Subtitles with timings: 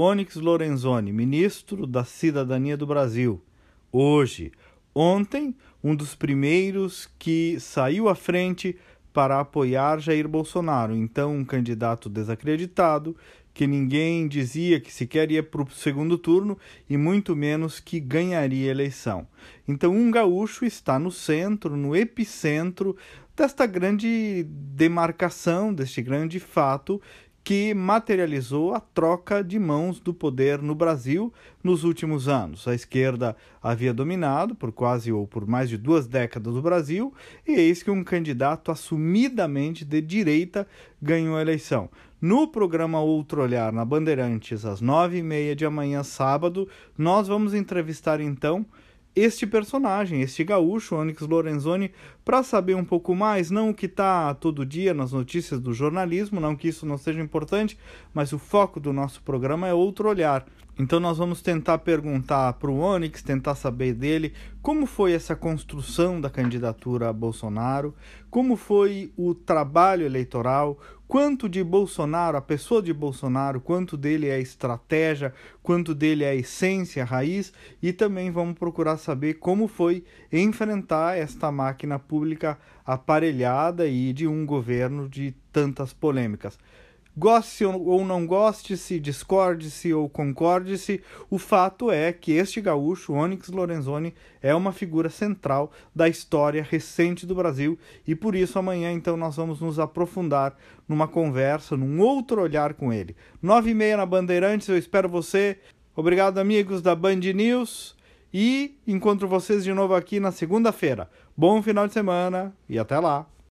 [0.00, 3.42] Onyx Lorenzoni, ministro da Cidadania do Brasil.
[3.90, 4.52] Hoje,
[4.94, 8.76] ontem, um dos primeiros que saiu à frente
[9.12, 13.16] para apoiar Jair Bolsonaro, então um candidato desacreditado,
[13.52, 16.56] que ninguém dizia que sequer ia para o segundo turno
[16.88, 19.26] e muito menos que ganharia a eleição.
[19.66, 22.96] Então, um gaúcho está no centro, no epicentro
[23.36, 27.02] desta grande demarcação, deste grande fato
[27.42, 31.32] que materializou a troca de mãos do poder no Brasil
[31.64, 32.68] nos últimos anos.
[32.68, 37.12] A esquerda havia dominado por quase ou por mais de duas décadas o Brasil,
[37.46, 40.66] e eis que um candidato assumidamente de direita
[41.00, 41.88] ganhou a eleição.
[42.20, 46.68] No programa Outro Olhar, na Bandeirantes, às nove e meia de amanhã, sábado,
[46.98, 48.66] nós vamos entrevistar então
[49.14, 51.90] este personagem, este gaúcho, Onyx Lorenzoni,
[52.24, 56.40] para saber um pouco mais, não o que está todo dia nas notícias do jornalismo,
[56.40, 57.78] não que isso não seja importante,
[58.14, 60.46] mas o foco do nosso programa é outro olhar.
[60.78, 66.20] Então nós vamos tentar perguntar para o Onyx, tentar saber dele como foi essa construção
[66.20, 67.92] da candidatura a Bolsonaro,
[68.30, 74.40] como foi o trabalho eleitoral, quanto de Bolsonaro, a pessoa de Bolsonaro, quanto dele é
[74.40, 75.34] estratégia,
[75.64, 81.98] quanto dele é essência, raiz, e também vamos procurar saber como foi enfrentar esta máquina
[81.98, 82.56] pública
[82.86, 86.56] aparelhada e de um governo de tantas polêmicas.
[87.18, 94.14] Goste ou não goste-se, discorde-se ou concorde-se, o fato é que este gaúcho, Onyx Lorenzoni,
[94.40, 99.34] é uma figura central da história recente do Brasil e por isso amanhã então nós
[99.34, 103.16] vamos nos aprofundar numa conversa, num outro olhar com ele.
[103.42, 105.58] Nove e meia na Bandeirantes, eu espero você.
[105.96, 107.96] Obrigado amigos da Band News
[108.32, 111.10] e encontro vocês de novo aqui na segunda-feira.
[111.36, 113.26] Bom final de semana e até lá!